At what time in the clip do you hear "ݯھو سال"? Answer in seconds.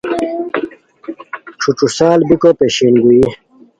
1.77-2.19